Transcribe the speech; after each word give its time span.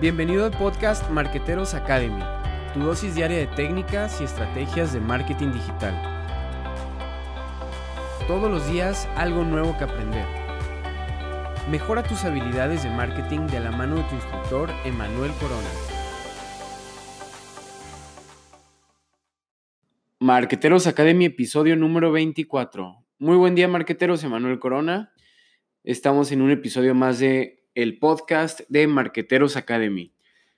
Bienvenido 0.00 0.46
al 0.46 0.52
podcast 0.52 1.10
Marqueteros 1.10 1.74
Academy, 1.74 2.22
tu 2.72 2.80
dosis 2.80 3.14
diaria 3.14 3.36
de 3.36 3.46
técnicas 3.48 4.18
y 4.22 4.24
estrategias 4.24 4.94
de 4.94 5.00
marketing 5.00 5.52
digital. 5.52 5.94
Todos 8.26 8.50
los 8.50 8.66
días 8.72 9.06
algo 9.14 9.44
nuevo 9.44 9.76
que 9.76 9.84
aprender. 9.84 10.24
Mejora 11.70 12.02
tus 12.02 12.24
habilidades 12.24 12.82
de 12.82 12.88
marketing 12.88 13.40
de 13.48 13.60
la 13.60 13.72
mano 13.72 13.96
de 13.96 14.04
tu 14.04 14.14
instructor 14.14 14.70
Emanuel 14.86 15.32
Corona. 15.32 15.68
Marqueteros 20.18 20.86
Academy, 20.86 21.26
episodio 21.26 21.76
número 21.76 22.10
24. 22.10 23.04
Muy 23.18 23.36
buen 23.36 23.54
día, 23.54 23.68
Marqueteros, 23.68 24.24
Emanuel 24.24 24.58
Corona. 24.60 25.12
Estamos 25.84 26.32
en 26.32 26.40
un 26.40 26.50
episodio 26.50 26.94
más 26.94 27.18
de 27.18 27.59
el 27.74 27.98
podcast 27.98 28.60
de 28.68 28.86
Marqueteros 28.86 29.56
Academy. 29.56 30.12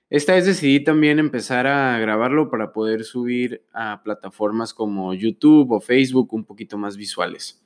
Esta 0.09 0.33
vez 0.33 0.45
decidí 0.45 0.83
también 0.83 1.19
empezar 1.19 1.67
a 1.67 1.97
grabarlo 1.99 2.49
para 2.49 2.71
poder 2.71 3.03
subir 3.03 3.63
a 3.73 4.01
plataformas 4.03 4.73
como 4.73 5.13
YouTube 5.13 5.71
o 5.71 5.79
Facebook 5.79 6.33
un 6.33 6.45
poquito 6.45 6.77
más 6.77 6.97
visuales. 6.97 7.63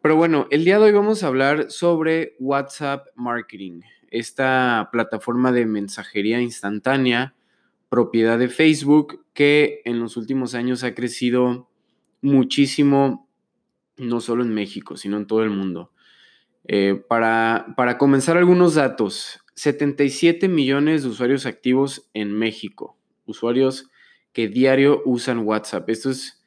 Pero 0.00 0.16
bueno, 0.16 0.46
el 0.50 0.64
día 0.64 0.78
de 0.78 0.84
hoy 0.84 0.92
vamos 0.92 1.22
a 1.22 1.28
hablar 1.28 1.70
sobre 1.70 2.34
WhatsApp 2.38 3.06
Marketing, 3.14 3.80
esta 4.10 4.88
plataforma 4.92 5.50
de 5.50 5.66
mensajería 5.66 6.40
instantánea, 6.40 7.34
propiedad 7.88 8.38
de 8.38 8.48
Facebook, 8.48 9.24
que 9.32 9.80
en 9.84 10.00
los 10.00 10.16
últimos 10.16 10.54
años 10.54 10.84
ha 10.84 10.94
crecido 10.94 11.70
muchísimo, 12.20 13.28
no 13.96 14.20
solo 14.20 14.42
en 14.44 14.52
México, 14.52 14.96
sino 14.96 15.16
en 15.16 15.26
todo 15.26 15.42
el 15.42 15.50
mundo. 15.50 15.90
Eh, 16.66 17.02
para, 17.08 17.74
para 17.76 17.98
comenzar 17.98 18.36
algunos 18.36 18.74
datos, 18.74 19.40
77 19.54 20.48
millones 20.48 21.02
de 21.02 21.08
usuarios 21.08 21.46
activos 21.46 22.08
en 22.14 22.32
México, 22.32 22.96
usuarios 23.26 23.90
que 24.32 24.48
diario 24.48 25.02
usan 25.04 25.40
WhatsApp. 25.40 25.88
Esto 25.90 26.10
es 26.10 26.42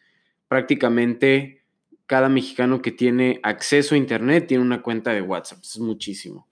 prácticamente 0.48 1.64
cada 2.06 2.30
mexicano 2.30 2.82
que 2.82 2.92
tiene 2.92 3.40
acceso 3.44 3.94
a 3.94 3.98
Internet 3.98 4.48
tiene 4.48 4.64
una 4.64 4.82
cuenta 4.82 5.12
de 5.12 5.22
WhatsApp. 5.22 5.60
Es 5.62 5.80
muchísimo. 5.80 6.48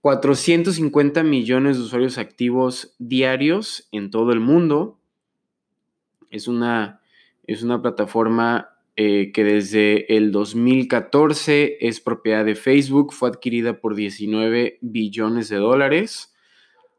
450 0.00 1.22
millones 1.22 1.76
de 1.76 1.82
usuarios 1.82 2.18
activos 2.18 2.94
diarios 2.98 3.88
en 3.92 4.10
todo 4.10 4.32
el 4.32 4.40
mundo. 4.40 4.98
Es 6.30 6.48
una, 6.48 7.00
es 7.46 7.62
una 7.62 7.82
plataforma 7.82 8.75
eh, 8.96 9.30
que 9.32 9.44
desde 9.44 10.16
el 10.16 10.32
2014 10.32 11.86
es 11.86 12.00
propiedad 12.00 12.46
de 12.46 12.54
Facebook, 12.54 13.12
fue 13.12 13.28
adquirida 13.28 13.78
por 13.78 13.94
19 13.94 14.78
billones 14.80 15.50
de 15.50 15.56
dólares 15.56 16.34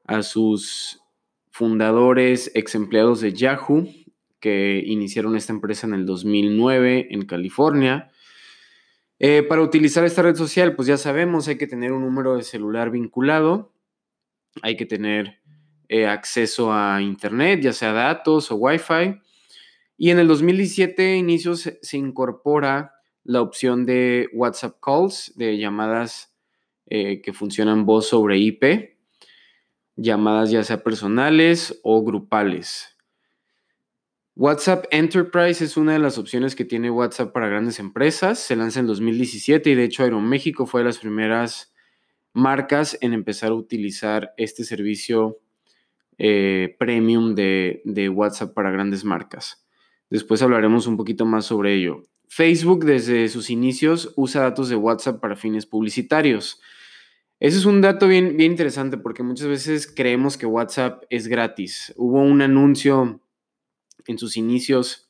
a 0.05 0.21
sus 0.21 1.01
fundadores, 1.49 2.51
ex 2.53 2.75
empleados 2.75 3.21
de 3.21 3.33
Yahoo, 3.33 3.87
que 4.39 4.83
iniciaron 4.85 5.35
esta 5.35 5.53
empresa 5.53 5.87
en 5.87 5.95
el 5.95 6.05
2009 6.05 7.07
en 7.09 7.25
California. 7.25 8.11
Eh, 9.17 9.41
para 9.41 9.63
utilizar 9.63 10.05
esta 10.05 10.21
red 10.21 10.35
social, 10.35 10.75
pues 10.75 10.87
ya 10.87 10.97
sabemos, 10.97 11.47
hay 11.47 11.57
que 11.57 11.65
tener 11.65 11.91
un 11.91 12.03
número 12.03 12.35
de 12.37 12.43
celular 12.43 12.91
vinculado, 12.91 13.73
hay 14.61 14.77
que 14.77 14.85
tener 14.85 15.39
eh, 15.89 16.05
acceso 16.05 16.71
a 16.71 17.01
Internet, 17.01 17.61
ya 17.61 17.73
sea 17.73 17.91
datos 17.91 18.51
o 18.51 18.55
Wi-Fi. 18.55 19.19
Y 19.97 20.11
en 20.11 20.19
el 20.19 20.27
2017 20.27 21.15
inicios 21.15 21.71
se, 21.81 21.97
incorpora 21.97 22.93
la 23.23 23.41
opción 23.41 23.85
de 23.87 24.29
WhatsApp 24.31 24.77
Calls, 24.79 25.33
de 25.35 25.57
llamadas 25.57 26.35
eh, 26.85 27.21
que 27.21 27.33
funcionan 27.33 27.85
voz 27.85 28.07
sobre 28.07 28.37
IP, 28.37 28.95
llamadas 29.95 30.51
ya 30.51 30.63
sea 30.63 30.83
personales 30.83 31.79
o 31.83 32.03
grupales. 32.03 32.95
WhatsApp 34.35 34.85
Enterprise 34.91 35.63
es 35.63 35.77
una 35.77 35.93
de 35.93 35.99
las 35.99 36.19
opciones 36.19 36.55
que 36.55 36.63
tiene 36.63 36.91
WhatsApp 36.91 37.33
para 37.33 37.47
grandes 37.47 37.79
empresas. 37.79 38.37
Se 38.37 38.55
lanza 38.55 38.79
en 38.79 38.85
2017 38.85 39.71
y 39.71 39.75
de 39.75 39.85
hecho 39.85 40.03
Aeroméxico 40.03 40.67
fue 40.67 40.81
de 40.81 40.85
las 40.85 40.99
primeras 40.99 41.73
marcas 42.33 42.99
en 43.01 43.13
empezar 43.13 43.49
a 43.49 43.55
utilizar 43.55 44.35
este 44.37 44.63
servicio 44.63 45.39
eh, 46.19 46.75
premium 46.77 47.33
de 47.33 48.11
WhatsApp 48.13 48.53
para 48.53 48.69
grandes 48.69 49.03
marcas. 49.03 49.66
Después 50.09 50.41
hablaremos 50.41 50.87
un 50.87 50.97
poquito 50.97 51.25
más 51.25 51.45
sobre 51.45 51.75
ello. 51.75 52.03
Facebook 52.27 52.85
desde 52.85 53.27
sus 53.29 53.49
inicios 53.49 54.13
usa 54.15 54.41
datos 54.41 54.69
de 54.69 54.75
WhatsApp 54.75 55.19
para 55.19 55.35
fines 55.35 55.65
publicitarios. 55.65 56.61
Ese 57.39 57.57
es 57.57 57.65
un 57.65 57.81
dato 57.81 58.07
bien, 58.07 58.35
bien 58.37 58.51
interesante 58.51 58.97
porque 58.97 59.23
muchas 59.23 59.47
veces 59.47 59.91
creemos 59.93 60.37
que 60.37 60.45
WhatsApp 60.45 61.03
es 61.09 61.27
gratis. 61.27 61.93
Hubo 61.97 62.21
un 62.21 62.41
anuncio 62.41 63.21
en 64.07 64.17
sus 64.17 64.37
inicios 64.37 65.09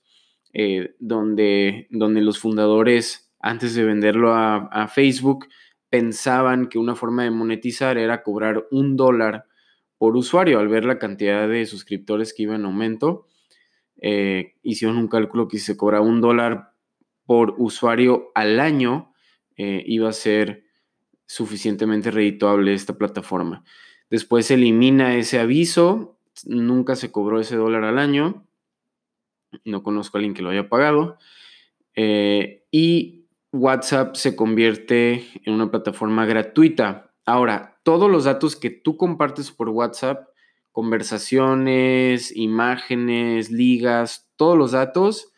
eh, 0.53 0.95
donde, 0.99 1.87
donde 1.89 2.21
los 2.21 2.39
fundadores, 2.39 3.31
antes 3.39 3.75
de 3.75 3.83
venderlo 3.83 4.33
a, 4.33 4.67
a 4.71 4.87
Facebook, 4.87 5.47
pensaban 5.89 6.67
que 6.67 6.79
una 6.79 6.95
forma 6.95 7.23
de 7.23 7.31
monetizar 7.31 7.97
era 7.97 8.23
cobrar 8.23 8.67
un 8.71 8.97
dólar 8.97 9.45
por 9.97 10.17
usuario 10.17 10.59
al 10.59 10.67
ver 10.67 10.85
la 10.85 10.99
cantidad 10.99 11.47
de 11.47 11.65
suscriptores 11.65 12.33
que 12.33 12.43
iba 12.43 12.55
en 12.55 12.65
aumento 12.65 13.25
eh, 14.01 14.55
hicieron 14.63 14.97
un 14.97 15.07
cálculo 15.07 15.47
que 15.47 15.57
si 15.57 15.65
se 15.65 15.77
cobra 15.77 16.01
un 16.01 16.21
dólar 16.21 16.73
por 17.25 17.55
usuario 17.57 18.31
al 18.35 18.59
año, 18.59 19.13
eh, 19.57 19.83
iba 19.85 20.09
a 20.09 20.13
ser 20.13 20.63
suficientemente 21.25 22.11
redituable 22.11 22.73
esta 22.73 22.97
plataforma. 22.97 23.63
Después 24.09 24.45
se 24.45 24.53
elimina 24.53 25.15
ese 25.15 25.39
aviso, 25.39 26.19
nunca 26.45 26.95
se 26.95 27.11
cobró 27.11 27.39
ese 27.39 27.57
dólar 27.57 27.83
al 27.83 27.99
año, 27.99 28.47
no 29.65 29.83
conozco 29.83 30.17
a 30.17 30.19
alguien 30.19 30.33
que 30.33 30.41
lo 30.41 30.49
haya 30.49 30.69
pagado, 30.69 31.17
eh, 31.95 32.65
y 32.71 33.25
WhatsApp 33.51 34.15
se 34.15 34.35
convierte 34.35 35.25
en 35.43 35.53
una 35.53 35.71
plataforma 35.71 36.25
gratuita. 36.25 37.13
Ahora, 37.25 37.79
todos 37.83 38.09
los 38.09 38.25
datos 38.25 38.55
que 38.55 38.69
tú 38.69 38.95
compartes 38.97 39.51
por 39.51 39.69
WhatsApp 39.69 40.29
conversaciones, 40.77 42.31
imágenes, 42.35 43.49
ligas, 43.49 44.29
todos 44.35 44.55
los 44.55 44.73
datos 44.73 45.33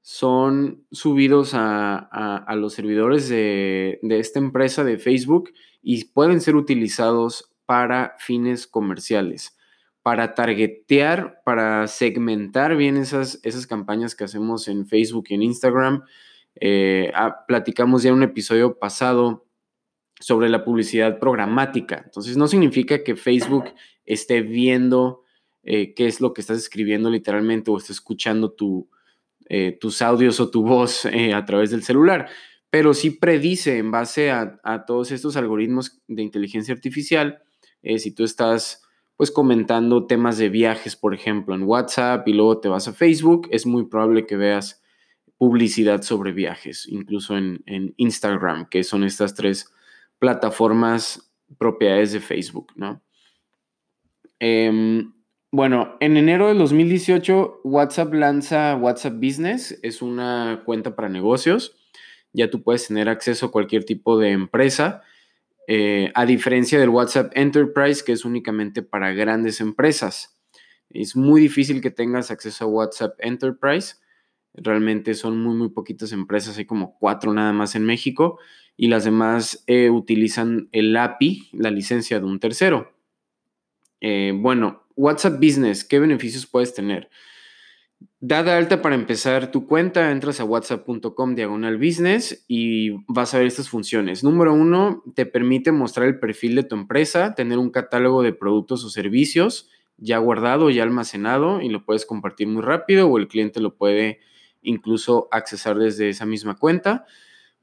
son 0.00 0.84
subidos 0.90 1.52
a, 1.54 2.44
los 2.56 2.72
servidores 2.74 3.28
de, 3.28 4.00
esta 4.02 4.40
empresa 4.40 4.82
de 4.82 4.98
Facebook 4.98 5.52
y 5.80 6.06
pueden 6.06 6.40
ser 6.40 6.56
utilizados 6.56 7.52
para 7.66 8.16
fines 8.18 8.66
comerciales, 8.66 9.56
para 10.02 10.34
targetear, 10.34 11.40
para 11.44 11.86
segmentar 11.86 12.74
bien 12.74 12.96
esas, 12.96 13.38
esas 13.44 13.68
campañas 13.68 14.16
que 14.16 14.24
hacemos 14.24 14.66
en 14.66 14.88
Facebook 14.88 15.26
y 15.28 15.34
en 15.34 15.42
Instagram. 15.44 16.02
Eh, 16.56 17.12
ah, 17.14 17.44
platicamos 17.46 18.02
ya 18.02 18.08
en 18.08 18.16
un 18.16 18.24
episodio 18.24 18.76
pasado 18.76 19.46
sobre 20.20 20.48
la 20.48 20.64
publicidad 20.64 21.18
programática. 21.18 22.02
Entonces, 22.04 22.36
no 22.36 22.46
significa 22.46 23.02
que 23.02 23.16
Facebook 23.16 23.64
esté 24.04 24.42
viendo 24.42 25.24
eh, 25.62 25.94
qué 25.94 26.06
es 26.06 26.20
lo 26.20 26.32
que 26.32 26.40
estás 26.40 26.58
escribiendo 26.58 27.10
literalmente 27.10 27.70
o 27.70 27.78
esté 27.78 27.92
escuchando 27.92 28.54
eh, 29.48 29.76
tus 29.80 30.02
audios 30.02 30.38
o 30.40 30.50
tu 30.50 30.62
voz 30.62 31.06
eh, 31.06 31.34
a 31.34 31.44
través 31.44 31.70
del 31.70 31.82
celular, 31.82 32.28
pero 32.70 32.94
sí 32.94 33.10
predice 33.10 33.78
en 33.78 33.90
base 33.90 34.30
a, 34.30 34.60
a 34.62 34.84
todos 34.84 35.10
estos 35.10 35.36
algoritmos 35.36 36.00
de 36.06 36.22
inteligencia 36.22 36.72
artificial, 36.72 37.42
si 37.82 38.14
tú 38.14 38.24
estás 38.24 38.82
pues 39.16 39.30
comentando 39.30 40.06
temas 40.06 40.36
de 40.36 40.50
viajes, 40.50 40.96
por 40.96 41.14
ejemplo, 41.14 41.54
en 41.54 41.62
WhatsApp 41.62 42.28
y 42.28 42.34
luego 42.34 42.60
te 42.60 42.68
vas 42.68 42.88
a 42.88 42.92
Facebook, 42.92 43.48
es 43.50 43.64
muy 43.64 43.86
probable 43.86 44.26
que 44.26 44.36
veas 44.36 44.82
publicidad 45.38 46.02
sobre 46.02 46.32
viajes, 46.32 46.86
incluso 46.86 47.38
en, 47.38 47.62
en 47.64 47.94
Instagram, 47.96 48.68
que 48.68 48.84
son 48.84 49.02
estas 49.02 49.34
tres 49.34 49.72
plataformas 50.20 51.32
propiedades 51.58 52.12
de 52.12 52.20
Facebook, 52.20 52.72
¿no? 52.76 53.02
Em, 54.38 55.12
bueno, 55.50 55.96
en 55.98 56.16
enero 56.16 56.46
de 56.46 56.54
2018 56.54 57.62
WhatsApp 57.64 58.14
lanza 58.14 58.76
WhatsApp 58.76 59.14
Business, 59.14 59.80
es 59.82 60.00
una 60.00 60.62
cuenta 60.64 60.94
para 60.94 61.08
negocios. 61.08 61.76
Ya 62.32 62.48
tú 62.48 62.62
puedes 62.62 62.86
tener 62.86 63.08
acceso 63.08 63.46
a 63.46 63.50
cualquier 63.50 63.84
tipo 63.84 64.16
de 64.16 64.30
empresa, 64.30 65.02
eh, 65.66 66.12
a 66.14 66.24
diferencia 66.24 66.78
del 66.78 66.90
WhatsApp 66.90 67.32
Enterprise, 67.34 68.04
que 68.04 68.12
es 68.12 68.24
únicamente 68.24 68.82
para 68.82 69.12
grandes 69.12 69.60
empresas. 69.60 70.40
Es 70.88 71.16
muy 71.16 71.40
difícil 71.40 71.80
que 71.80 71.90
tengas 71.90 72.30
acceso 72.30 72.64
a 72.64 72.68
WhatsApp 72.68 73.14
Enterprise. 73.18 73.96
Realmente 74.54 75.14
son 75.14 75.40
muy, 75.40 75.54
muy 75.54 75.68
poquitas 75.70 76.12
empresas, 76.12 76.58
hay 76.58 76.64
como 76.64 76.98
cuatro 76.98 77.32
nada 77.32 77.52
más 77.52 77.74
en 77.74 77.84
México 77.84 78.38
y 78.76 78.88
las 78.88 79.04
demás 79.04 79.62
eh, 79.66 79.90
utilizan 79.90 80.68
el 80.72 80.96
API, 80.96 81.50
la 81.52 81.70
licencia 81.70 82.18
de 82.18 82.26
un 82.26 82.40
tercero. 82.40 82.92
Eh, 84.00 84.32
bueno, 84.34 84.86
WhatsApp 84.96 85.40
Business, 85.40 85.84
¿qué 85.84 85.98
beneficios 85.98 86.46
puedes 86.46 86.74
tener? 86.74 87.10
Dada 88.18 88.56
alta 88.56 88.82
para 88.82 88.94
empezar 88.94 89.50
tu 89.50 89.66
cuenta, 89.66 90.10
entras 90.10 90.40
a 90.40 90.44
whatsapp.com 90.44 91.34
diagonal 91.34 91.76
business 91.76 92.44
y 92.48 92.90
vas 93.06 93.34
a 93.34 93.38
ver 93.38 93.46
estas 93.46 93.68
funciones. 93.68 94.24
Número 94.24 94.52
uno, 94.52 95.02
te 95.14 95.26
permite 95.26 95.72
mostrar 95.72 96.06
el 96.06 96.18
perfil 96.18 96.54
de 96.54 96.62
tu 96.64 96.74
empresa, 96.74 97.34
tener 97.34 97.58
un 97.58 97.70
catálogo 97.70 98.22
de 98.22 98.32
productos 98.32 98.84
o 98.84 98.90
servicios 98.90 99.68
ya 100.00 100.18
guardado, 100.18 100.70
ya 100.70 100.82
almacenado 100.82 101.60
y 101.60 101.68
lo 101.68 101.84
puedes 101.84 102.06
compartir 102.06 102.48
muy 102.48 102.62
rápido 102.62 103.08
o 103.08 103.18
el 103.18 103.28
cliente 103.28 103.60
lo 103.60 103.76
puede 103.76 104.20
incluso 104.62 105.28
accesar 105.30 105.78
desde 105.78 106.08
esa 106.08 106.26
misma 106.26 106.56
cuenta. 106.56 107.06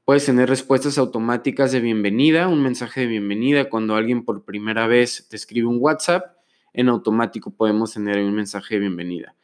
Puedes 0.04 0.24
tener 0.24 0.48
respuestas 0.48 0.98
automáticas 0.98 1.72
de 1.72 1.80
bienvenida, 1.80 2.48
un 2.48 2.62
mensaje 2.62 3.02
de 3.02 3.06
bienvenida 3.06 3.68
cuando 3.68 3.94
alguien 3.94 4.24
por 4.24 4.44
primera 4.44 4.86
vez 4.86 5.28
te 5.28 5.36
escribe 5.36 5.66
un 5.66 5.78
WhatsApp, 5.80 6.36
en 6.72 6.88
automático 6.88 7.50
podemos 7.50 7.92
tener 7.92 8.18
un 8.18 8.34
mensaje 8.34 8.76
de 8.76 8.80
bienvenida. 8.80 9.34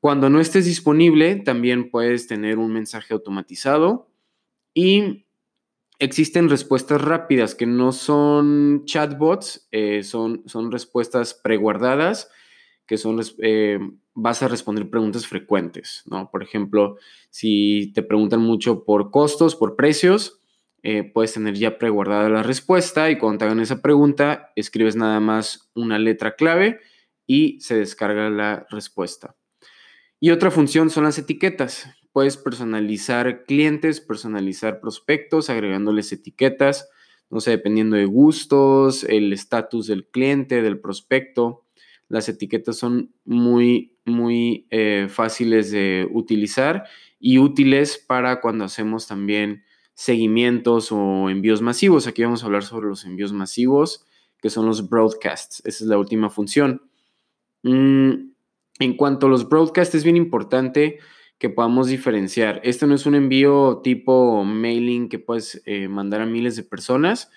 Cuando 0.00 0.28
no 0.28 0.38
estés 0.38 0.66
disponible, 0.66 1.36
también 1.36 1.90
puedes 1.90 2.26
tener 2.26 2.58
un 2.58 2.72
mensaje 2.72 3.14
automatizado 3.14 4.08
y 4.74 5.24
existen 5.98 6.50
respuestas 6.50 7.00
rápidas 7.00 7.54
que 7.54 7.66
no 7.66 7.90
son 7.92 8.84
chatbots, 8.84 9.66
eh, 9.72 10.02
son, 10.02 10.42
son 10.46 10.70
respuestas 10.70 11.34
preguardadas, 11.34 12.30
que 12.86 12.98
son, 12.98 13.20
eh, 13.42 13.78
vas 14.14 14.42
a 14.42 14.48
responder 14.48 14.90
preguntas 14.90 15.26
frecuentes, 15.26 16.02
¿no? 16.06 16.30
Por 16.30 16.42
ejemplo, 16.42 16.96
si 17.30 17.92
te 17.94 18.02
preguntan 18.02 18.40
mucho 18.40 18.84
por 18.84 19.10
costos, 19.10 19.56
por 19.56 19.76
precios, 19.76 20.40
eh, 20.82 21.02
puedes 21.02 21.32
tener 21.32 21.54
ya 21.54 21.78
preguardada 21.78 22.28
la 22.28 22.42
respuesta 22.42 23.10
y 23.10 23.16
cuando 23.16 23.38
te 23.38 23.44
hagan 23.46 23.60
esa 23.60 23.80
pregunta, 23.80 24.52
escribes 24.54 24.96
nada 24.96 25.18
más 25.18 25.70
una 25.74 25.98
letra 25.98 26.36
clave 26.36 26.80
y 27.26 27.58
se 27.60 27.76
descarga 27.76 28.28
la 28.28 28.66
respuesta. 28.70 29.34
Y 30.20 30.30
otra 30.30 30.50
función 30.50 30.90
son 30.90 31.04
las 31.04 31.18
etiquetas. 31.18 31.88
Puedes 32.12 32.36
personalizar 32.36 33.44
clientes, 33.44 34.00
personalizar 34.00 34.80
prospectos, 34.80 35.50
agregándoles 35.50 36.12
etiquetas, 36.12 36.88
no 37.30 37.40
sé, 37.40 37.52
dependiendo 37.52 37.96
de 37.96 38.04
gustos, 38.04 39.04
el 39.04 39.32
estatus 39.32 39.86
del 39.86 40.06
cliente, 40.06 40.62
del 40.62 40.80
prospecto. 40.80 41.63
Las 42.08 42.28
etiquetas 42.28 42.76
son 42.76 43.12
muy, 43.24 43.96
muy 44.04 44.66
eh, 44.70 45.06
fáciles 45.08 45.70
de 45.70 46.06
utilizar 46.12 46.84
y 47.18 47.38
útiles 47.38 47.98
para 47.98 48.40
cuando 48.40 48.64
hacemos 48.64 49.06
también 49.06 49.62
seguimientos 49.94 50.92
o 50.92 51.30
envíos 51.30 51.62
masivos. 51.62 52.06
Aquí 52.06 52.22
vamos 52.22 52.42
a 52.42 52.46
hablar 52.46 52.64
sobre 52.64 52.88
los 52.88 53.04
envíos 53.04 53.32
masivos, 53.32 54.04
que 54.40 54.50
son 54.50 54.66
los 54.66 54.88
broadcasts. 54.88 55.62
Esa 55.64 55.84
es 55.84 55.88
la 55.88 55.98
última 55.98 56.28
función. 56.30 56.82
Mm, 57.62 58.32
en 58.80 58.96
cuanto 58.96 59.26
a 59.26 59.30
los 59.30 59.48
broadcasts, 59.48 59.94
es 59.94 60.04
bien 60.04 60.16
importante 60.16 60.98
que 61.38 61.50
podamos 61.50 61.88
diferenciar. 61.88 62.60
Este 62.64 62.86
no 62.86 62.94
es 62.94 63.06
un 63.06 63.14
envío 63.14 63.80
tipo 63.82 64.44
mailing 64.44 65.08
que 65.08 65.18
puedes 65.18 65.62
eh, 65.64 65.88
mandar 65.88 66.20
a 66.20 66.26
miles 66.26 66.56
de 66.56 66.62
personas. 66.62 67.30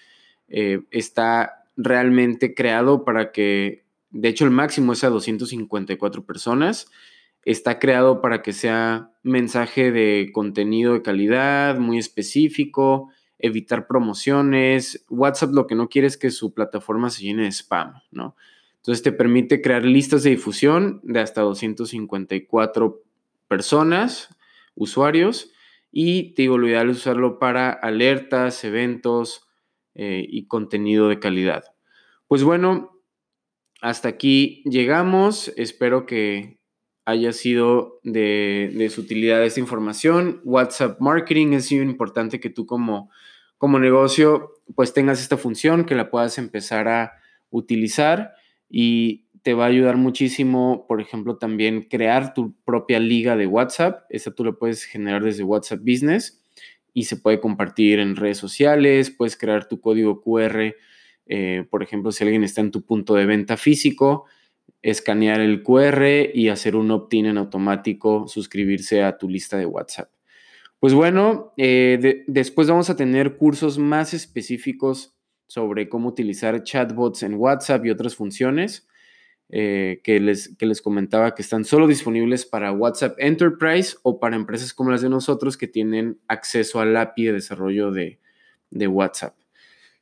Eh, 0.47 0.81
está 0.91 1.65
realmente 1.75 2.53
creado 2.53 3.05
para 3.05 3.31
que, 3.31 3.86
de 4.09 4.29
hecho 4.29 4.45
el 4.45 4.51
máximo 4.51 4.93
es 4.93 5.03
a 5.03 5.09
254 5.09 6.25
personas. 6.25 6.89
Está 7.43 7.79
creado 7.79 8.21
para 8.21 8.41
que 8.41 8.53
sea 8.53 9.11
mensaje 9.23 9.91
de 9.91 10.31
contenido 10.33 10.93
de 10.93 11.01
calidad, 11.01 11.77
muy 11.77 11.97
específico, 11.97 13.09
evitar 13.39 13.87
promociones. 13.87 15.05
WhatsApp 15.09 15.51
lo 15.53 15.67
que 15.67 15.75
no 15.75 15.89
quiere 15.89 16.07
es 16.07 16.17
que 16.17 16.31
su 16.31 16.53
plataforma 16.53 17.09
se 17.09 17.23
llene 17.23 17.43
de 17.43 17.51
spam, 17.51 17.93
¿no? 18.11 18.35
Entonces 18.77 19.03
te 19.03 19.11
permite 19.11 19.61
crear 19.61 19.83
listas 19.83 20.23
de 20.23 20.29
difusión 20.31 21.01
de 21.03 21.19
hasta 21.19 21.41
254 21.41 23.03
personas, 23.47 24.29
usuarios, 24.75 25.51
y 25.91 26.33
te 26.33 26.43
digo, 26.43 26.57
lo 26.57 26.67
ideal 26.67 26.89
es 26.89 26.97
usarlo 26.97 27.39
para 27.39 27.69
alertas, 27.71 28.63
eventos 28.63 29.47
eh, 29.95 30.25
y 30.27 30.47
contenido 30.47 31.09
de 31.09 31.19
calidad. 31.19 31.63
Pues 32.27 32.43
bueno, 32.43 32.96
hasta 33.81 34.09
aquí 34.09 34.63
llegamos. 34.65 35.51
Espero 35.55 36.05
que 36.05 36.59
haya 37.05 37.31
sido 37.31 37.99
de, 38.03 38.71
de 38.75 38.89
su 38.89 39.01
utilidad 39.01 39.43
esta 39.43 39.59
información. 39.59 40.41
WhatsApp 40.43 40.99
Marketing 40.99 41.53
es 41.53 41.71
importante 41.71 42.39
que 42.39 42.49
tú 42.49 42.65
como, 42.65 43.09
como 43.57 43.79
negocio 43.79 44.51
pues 44.75 44.93
tengas 44.93 45.21
esta 45.21 45.37
función, 45.37 45.85
que 45.85 45.95
la 45.95 46.09
puedas 46.09 46.37
empezar 46.37 46.87
a 46.87 47.13
utilizar 47.49 48.33
y 48.69 49.27
te 49.43 49.53
va 49.53 49.63
a 49.63 49.69
ayudar 49.69 49.95
muchísimo, 49.95 50.85
por 50.89 50.99
ejemplo, 50.99 51.37
también 51.37 51.83
crear 51.83 52.33
tu 52.33 52.53
propia 52.65 52.99
liga 52.99 53.37
de 53.37 53.47
WhatsApp. 53.47 54.03
Esa 54.09 54.31
tú 54.31 54.43
la 54.43 54.51
puedes 54.51 54.83
generar 54.83 55.23
desde 55.23 55.43
WhatsApp 55.43 55.79
Business 55.79 56.43
y 56.93 57.05
se 57.05 57.15
puede 57.15 57.39
compartir 57.39 57.99
en 57.99 58.17
redes 58.17 58.37
sociales, 58.37 59.11
puedes 59.11 59.37
crear 59.37 59.67
tu 59.69 59.79
código 59.79 60.21
QR, 60.21 60.75
eh, 61.27 61.65
por 61.69 61.83
ejemplo, 61.83 62.11
si 62.11 62.23
alguien 62.23 62.43
está 62.43 62.61
en 62.61 62.71
tu 62.71 62.83
punto 62.83 63.15
de 63.15 63.25
venta 63.25 63.57
físico, 63.57 64.25
escanear 64.81 65.41
el 65.41 65.63
QR 65.63 66.29
y 66.33 66.49
hacer 66.49 66.75
un 66.75 66.91
opt-in 66.91 67.25
en 67.25 67.37
automático, 67.37 68.27
suscribirse 68.27 69.03
a 69.03 69.17
tu 69.17 69.29
lista 69.29 69.57
de 69.57 69.65
WhatsApp. 69.65 70.09
Pues 70.79 70.93
bueno, 70.93 71.53
eh, 71.57 72.23
después 72.27 72.67
vamos 72.67 72.89
a 72.89 72.95
tener 72.95 73.35
cursos 73.35 73.79
más 73.79 74.13
específicos 74.13 75.15
sobre 75.47 75.89
cómo 75.89 76.09
utilizar 76.09 76.63
chatbots 76.63 77.23
en 77.23 77.35
WhatsApp 77.35 77.85
y 77.85 77.89
otras 77.89 78.15
funciones 78.15 78.87
eh, 79.49 80.01
que, 80.03 80.19
les, 80.19 80.55
que 80.57 80.65
les 80.65 80.81
comentaba 80.81 81.33
que 81.33 81.41
están 81.41 81.63
solo 81.65 81.87
disponibles 81.87 82.45
para 82.45 82.73
WhatsApp 82.73 83.15
Enterprise 83.17 83.95
o 84.03 84.19
para 84.19 84.35
empresas 84.35 84.73
como 84.73 84.91
las 84.91 85.01
de 85.01 85.09
nosotros 85.09 85.57
que 85.57 85.67
tienen 85.67 86.19
acceso 86.27 86.79
al 86.79 86.95
API 86.95 87.25
de 87.25 87.33
desarrollo 87.33 87.91
de, 87.91 88.19
de 88.69 88.87
WhatsApp. 88.87 89.35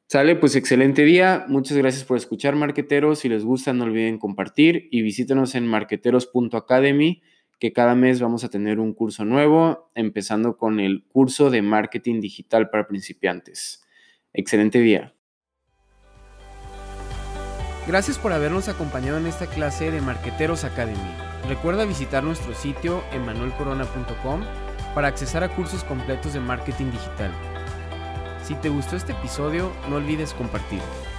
Sale, 0.07 0.35
pues 0.35 0.55
excelente 0.55 1.03
día. 1.03 1.45
Muchas 1.47 1.77
gracias 1.77 2.03
por 2.03 2.17
escuchar, 2.17 2.55
marqueteros. 2.55 3.19
Si 3.19 3.29
les 3.29 3.43
gusta, 3.43 3.73
no 3.73 3.85
olviden 3.85 4.19
compartir 4.19 4.87
y 4.91 5.01
visítenos 5.01 5.55
en 5.55 5.65
marqueteros.academy, 5.65 7.23
que 7.59 7.73
cada 7.73 7.95
mes 7.95 8.21
vamos 8.21 8.43
a 8.43 8.49
tener 8.49 8.79
un 8.79 8.93
curso 8.93 9.25
nuevo, 9.25 9.89
empezando 9.95 10.57
con 10.57 10.79
el 10.79 11.05
curso 11.07 11.49
de 11.49 11.63
marketing 11.63 12.21
digital 12.21 12.69
para 12.69 12.87
principiantes. 12.87 13.83
Excelente 14.31 14.79
día. 14.79 15.15
Gracias 17.87 18.19
por 18.19 18.31
habernos 18.31 18.67
acompañado 18.67 19.17
en 19.17 19.25
esta 19.25 19.47
clase 19.47 19.89
de 19.89 20.01
Marqueteros 20.01 20.63
Academy. 20.63 20.97
Recuerda 21.47 21.85
visitar 21.85 22.23
nuestro 22.23 22.53
sitio 22.53 23.03
emanuelcorona.com 23.11 24.41
para 24.93 25.07
accesar 25.07 25.43
a 25.43 25.55
cursos 25.55 25.83
completos 25.83 26.33
de 26.33 26.39
marketing 26.39 26.91
digital. 26.91 27.54
Si 28.45 28.53
te 28.53 28.69
gustó 28.69 28.95
este 28.95 29.13
episodio, 29.13 29.71
no 29.89 29.95
olvides 29.95 30.35
compartirlo. 30.35 31.14